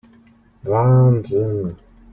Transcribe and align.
Wahnsinn! 0.69 1.67